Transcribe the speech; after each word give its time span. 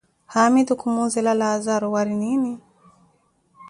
Haamitu 0.33 0.73
khumuzela 0.79 1.33
Laazaro, 1.39 1.87
waari 1.93 2.15
niini? 2.21 2.53